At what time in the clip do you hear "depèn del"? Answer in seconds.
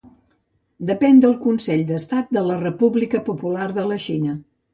0.91-1.35